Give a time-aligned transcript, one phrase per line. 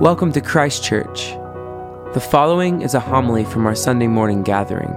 [0.00, 1.32] Welcome to Christ Church.
[2.14, 4.88] The following is a homily from our Sunday morning gathering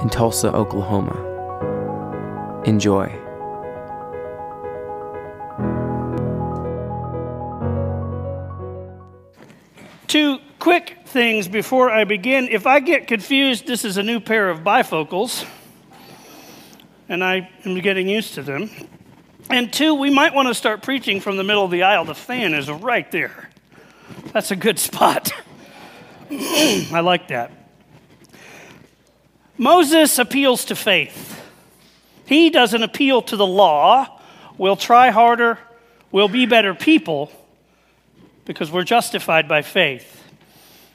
[0.00, 1.12] in Tulsa, Oklahoma.
[2.64, 3.04] Enjoy.
[10.06, 12.48] Two quick things before I begin.
[12.48, 15.46] If I get confused, this is a new pair of bifocals,
[17.10, 18.70] and I am getting used to them.
[19.50, 22.06] And two, we might want to start preaching from the middle of the aisle.
[22.06, 23.45] The fan is right there.
[24.32, 25.32] That's a good spot.
[26.30, 27.52] I like that.
[29.58, 31.40] Moses appeals to faith.
[32.26, 34.20] He doesn't appeal to the law.
[34.58, 35.58] We'll try harder,
[36.10, 37.30] we'll be better people
[38.44, 40.24] because we're justified by faith.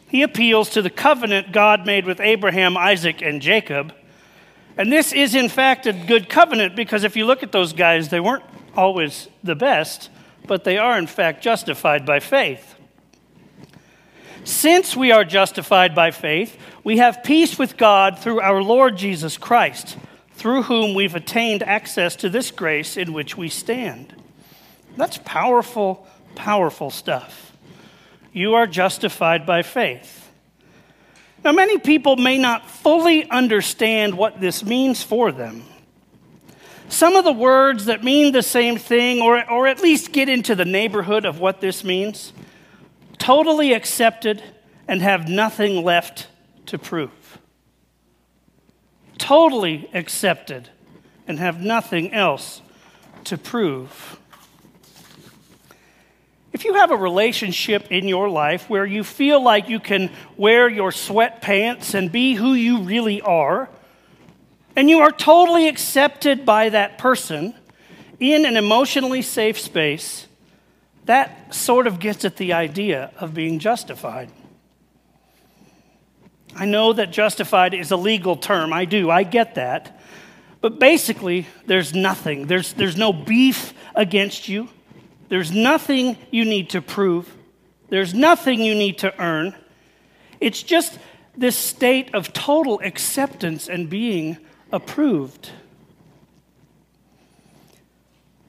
[0.08, 3.94] He appeals to the covenant God made with Abraham, Isaac, and Jacob.
[4.78, 8.10] And this is, in fact, a good covenant because if you look at those guys,
[8.10, 8.44] they weren't
[8.76, 10.10] always the best,
[10.48, 12.76] but they are, in fact, justified by faith.
[14.44, 19.38] Since we are justified by faith, we have peace with God through our Lord Jesus
[19.38, 19.98] Christ,
[20.34, 24.16] through whom we've attained access to this grace in which we stand.
[24.98, 27.56] That's powerful, powerful stuff.
[28.34, 30.30] You are justified by faith.
[31.44, 35.64] Now, many people may not fully understand what this means for them.
[36.90, 40.56] Some of the words that mean the same thing, or, or at least get into
[40.56, 42.34] the neighborhood of what this means,
[43.22, 44.42] totally accepted
[44.88, 46.28] and have nothing left
[46.66, 47.38] to prove.
[49.20, 50.70] Totally accepted
[51.28, 52.64] and have nothing else
[53.26, 54.18] to prove.
[56.52, 60.68] If you have a relationship in your life where you feel like you can wear
[60.68, 63.70] your sweatpants and be who you really are,
[64.76, 67.54] and you are totally accepted by that person
[68.20, 70.26] in an emotionally safe space,
[71.12, 74.32] that sort of gets at the idea of being justified.
[76.56, 78.72] I know that justified is a legal term.
[78.72, 79.12] I do.
[79.12, 80.00] I get that.
[80.62, 82.48] But basically, there's nothing.
[82.48, 84.70] There's, there's no beef against you.
[85.28, 87.30] There's nothing you need to prove.
[87.90, 89.54] There's nothing you need to earn.
[90.40, 90.98] It's just
[91.36, 94.38] this state of total acceptance and being
[94.72, 95.50] approved.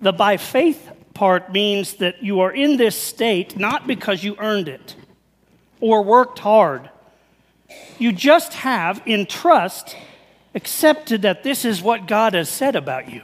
[0.00, 4.69] The by faith part means that you are in this state not because you earned
[4.69, 4.97] it
[5.81, 6.91] or worked hard.
[7.99, 9.97] You just have, in trust,
[10.55, 13.23] accepted that this is what God has said about you.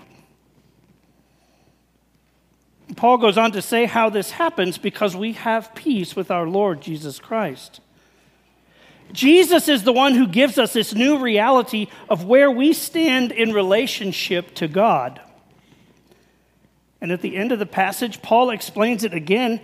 [2.97, 6.81] Paul goes on to say how this happens because we have peace with our Lord
[6.81, 7.81] Jesus Christ.
[9.12, 13.53] Jesus is the one who gives us this new reality of where we stand in
[13.53, 15.20] relationship to God.
[17.00, 19.60] And at the end of the passage, Paul explains it again,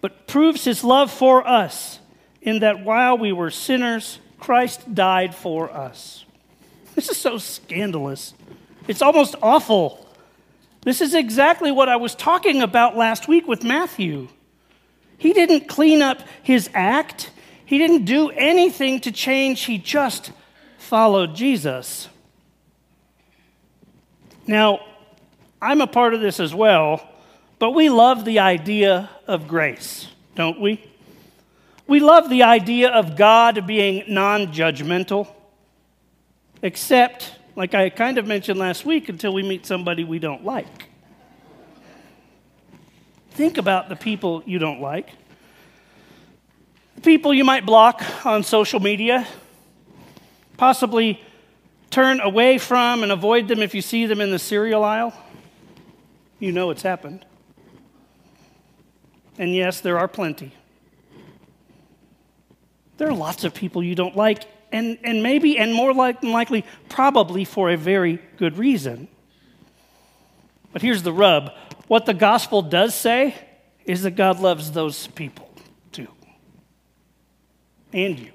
[0.00, 1.98] but proves his love for us
[2.42, 6.24] in that while we were sinners, Christ died for us.
[6.94, 8.34] This is so scandalous.
[8.88, 10.06] It's almost awful.
[10.82, 14.28] This is exactly what I was talking about last week with Matthew.
[15.18, 17.30] He didn't clean up his act,
[17.64, 20.32] he didn't do anything to change, he just
[20.78, 22.08] followed Jesus.
[24.46, 24.80] Now,
[25.62, 27.06] I'm a part of this as well,
[27.58, 30.82] but we love the idea of grace, don't we?
[31.86, 35.28] We love the idea of God being non judgmental,
[36.62, 40.88] except like I kind of mentioned last week, until we meet somebody we don't like.
[43.32, 45.10] Think about the people you don't like.
[46.96, 49.26] The people you might block on social media,
[50.56, 51.22] possibly
[51.90, 55.12] turn away from and avoid them if you see them in the cereal aisle.
[56.40, 57.24] You know it's happened.
[59.38, 60.52] And yes, there are plenty.
[62.96, 66.64] There are lots of people you don't like, and, and maybe, and more like, likely,
[66.88, 69.08] probably for a very good reason.
[70.72, 71.52] But here's the rub
[71.88, 73.34] what the gospel does say
[73.84, 75.50] is that God loves those people
[75.90, 76.08] too,
[77.92, 78.32] and you.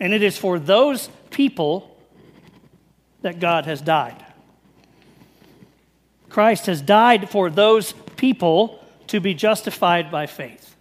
[0.00, 1.96] And it is for those people
[3.22, 4.23] that God has died.
[6.34, 10.74] Christ has died for those people to be justified by faith.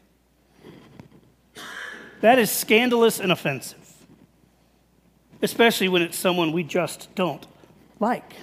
[2.21, 3.93] That is scandalous and offensive,
[5.43, 7.45] especially when it's someone we just don't
[7.99, 8.33] like.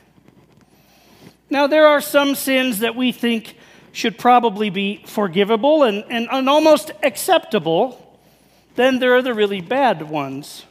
[1.51, 3.57] Now, there are some sins that we think
[3.91, 8.21] should probably be forgivable and, and, and almost acceptable.
[8.77, 10.65] Then there are the really bad ones.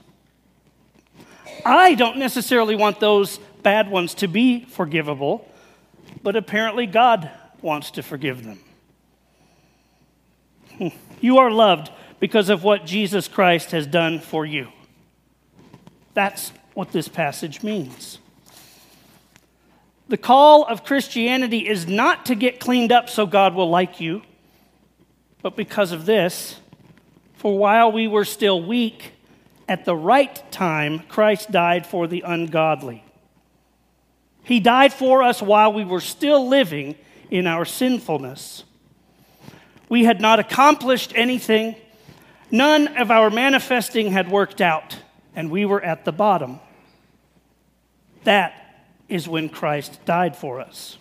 [1.66, 5.46] I don't necessarily want those bad ones to be forgivable,
[6.24, 7.30] but apparently God
[7.62, 8.60] wants to forgive them.
[10.78, 10.88] Hmm.
[11.22, 14.70] You are loved because of what Jesus Christ has done for you.
[16.14, 18.20] That's what this passage means.
[20.08, 24.24] The call of Christianity is not to get cleaned up so God will like you,
[25.42, 26.60] but because of this,
[27.36, 29.14] for while we were still weak,
[29.68, 33.04] at the right time, Christ died for the ungodly.
[34.50, 36.96] He died for us while we were still living
[37.30, 38.64] in our sinfulness.
[39.90, 41.76] We had not accomplished anything,
[42.50, 44.98] none of our manifesting had worked out,
[45.36, 46.60] and we were at the bottom.
[48.24, 50.98] That is when Christ died for us.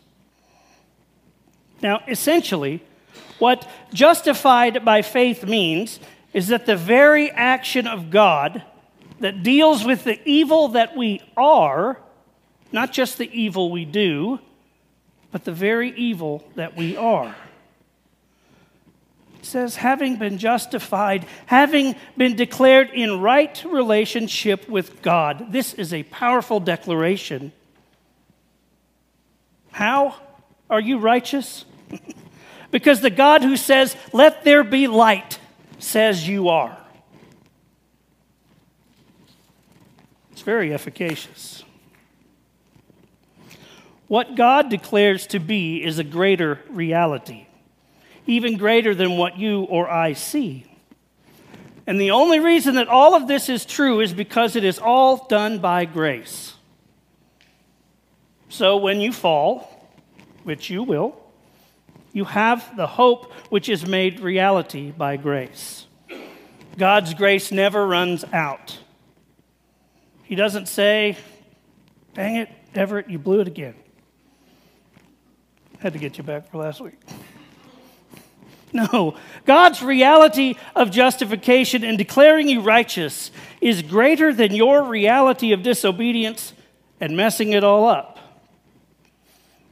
[1.81, 2.83] Now, essentially,
[3.39, 6.01] what justified by faith means
[6.35, 8.63] is that the very action of God
[9.21, 11.99] that deals with the evil that we are,
[12.73, 14.39] not just the evil we do,
[15.33, 17.35] but the very evil that we are.
[19.39, 25.53] It says, having been justified, having been declared in right relationship with God.
[25.53, 27.53] This is a powerful declaration.
[29.71, 30.17] How
[30.69, 31.65] are you righteous?
[32.71, 35.39] because the God who says, Let there be light,
[35.79, 36.77] says you are.
[40.33, 41.65] It's very efficacious.
[44.09, 47.47] What God declares to be is a greater reality,
[48.27, 50.65] even greater than what you or I see.
[51.87, 55.27] And the only reason that all of this is true is because it is all
[55.27, 56.55] done by grace.
[58.49, 59.91] So when you fall,
[60.43, 61.15] which you will,
[62.13, 65.87] you have the hope which is made reality by grace.
[66.79, 68.79] God's grace never runs out.
[70.25, 71.17] He doesn't say,
[72.15, 73.75] Dang it, Everett, you blew it again.
[75.79, 76.99] Had to get you back for last week.
[78.73, 79.15] No,
[79.47, 83.31] God's reality of justification and declaring you righteous
[83.61, 86.53] is greater than your reality of disobedience
[87.01, 88.19] and messing it all up.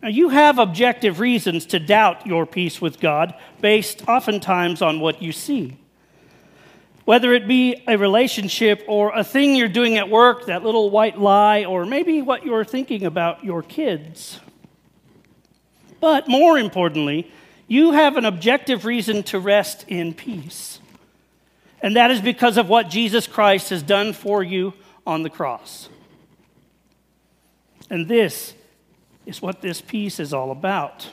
[0.03, 5.21] Now, you have objective reasons to doubt your peace with God based oftentimes on what
[5.21, 5.77] you see.
[7.05, 11.19] Whether it be a relationship or a thing you're doing at work, that little white
[11.19, 14.41] lie, or maybe what you're thinking about your kids.
[16.01, 17.31] But more importantly,
[17.69, 20.79] you have an objective reason to rest in peace.
[21.83, 24.75] And that is because of what Jesus Christ has done for you
[25.07, 25.89] on the cross.
[27.91, 28.55] And this
[29.25, 31.09] is what this peace is all about.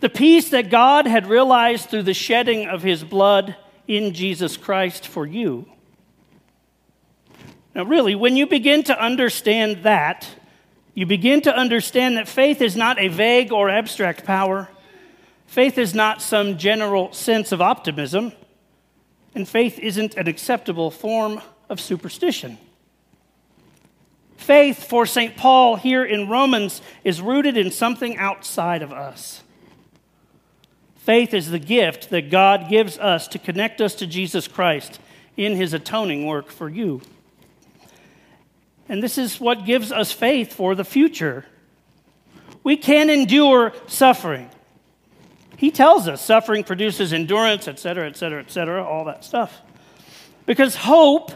[0.00, 3.56] The peace that God had realized through the shedding of his blood
[3.86, 5.66] in Jesus Christ for you.
[7.74, 10.28] Now, really, when you begin to understand that,
[10.94, 14.68] you begin to understand that faith is not a vague or abstract power.
[15.46, 18.32] Faith is not some general sense of optimism.
[19.34, 22.58] And faith isn't an acceptable form of superstition.
[24.36, 25.36] Faith for St.
[25.36, 29.42] Paul here in Romans is rooted in something outside of us.
[30.96, 35.00] Faith is the gift that God gives us to connect us to Jesus Christ
[35.36, 37.00] in his atoning work for you.
[38.88, 41.46] And this is what gives us faith for the future.
[42.62, 44.50] We can endure suffering.
[45.56, 49.60] He tells us suffering produces endurance, et cetera, et cetera, et cetera, all that stuff.
[50.46, 51.32] Because hope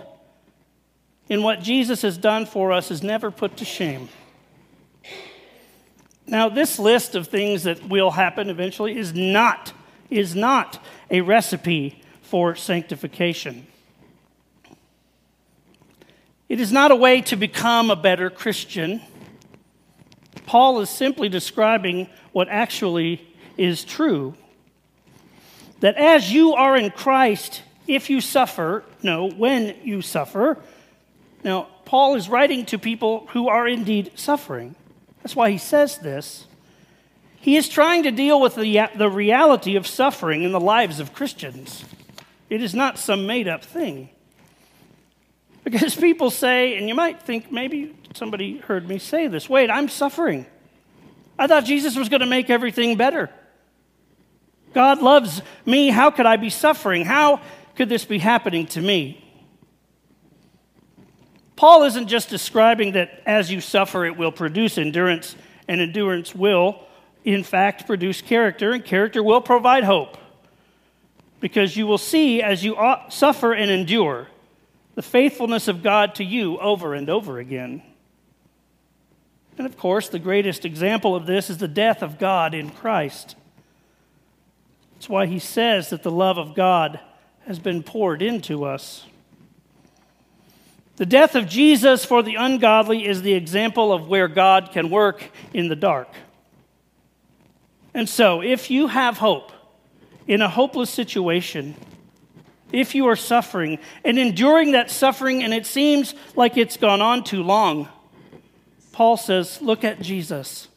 [1.29, 4.09] in what Jesus has done for us is never put to shame.
[6.27, 9.73] Now, this list of things that will happen eventually is not,
[10.11, 13.67] is not a recipe for sanctification.
[16.49, 19.03] It is not a way to become a better Christian.
[20.47, 23.27] Paul is simply describing what actually
[23.57, 24.35] is true.
[25.81, 30.59] That as you are in Christ, if you suffer, no, when you suffer,
[31.45, 34.75] now, Paul is writing to people who are indeed suffering.
[35.23, 36.47] That's why he says this.
[37.41, 41.13] He is trying to deal with the, the reality of suffering in the lives of
[41.13, 41.85] Christians.
[42.51, 44.11] It is not some made up thing.
[45.71, 49.89] Because people say, and you might think maybe somebody heard me say this wait, I'm
[49.89, 50.47] suffering.
[51.39, 53.29] I thought Jesus was going to make everything better.
[54.73, 55.89] God loves me.
[55.89, 57.05] How could I be suffering?
[57.05, 57.41] How
[57.77, 59.23] could this be happening to me?
[61.55, 65.37] Paul isn't just describing that as you suffer, it will produce endurance,
[65.69, 66.81] and endurance will,
[67.25, 70.17] in fact, produce character, and character will provide hope.
[71.41, 72.77] Because you will see as you
[73.11, 74.29] suffer and endure
[74.99, 77.85] the faithfulness of God to you over and over again.
[79.57, 83.37] And of course, the greatest example of this is the death of God in Christ.
[84.95, 86.99] That's why he says that the love of God
[87.47, 89.07] has been poured into us.
[90.97, 95.31] The death of Jesus for the ungodly is the example of where God can work
[95.55, 96.13] in the dark.
[97.95, 99.53] And so, if you have hope
[100.27, 101.77] in a hopeless situation,
[102.73, 107.25] if you are suffering and enduring that suffering and it seems like it's gone on
[107.25, 107.89] too long,
[108.93, 110.69] Paul says, look at Jesus.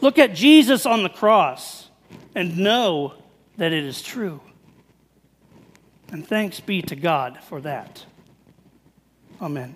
[0.00, 1.88] Look at Jesus on the cross
[2.34, 3.14] and know
[3.56, 4.40] that it is true.
[6.10, 8.04] And thanks be to God for that.
[9.40, 9.74] Amen.